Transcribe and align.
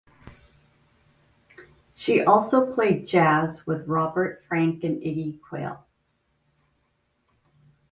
She 1.93 2.23
also 2.23 2.73
played 2.73 3.05
jazz 3.07 3.67
with 3.67 3.87
Robert 3.87 4.43
Frank 4.45 4.83
and 4.83 4.99
Iggy 4.99 5.39
Quail. 5.41 5.85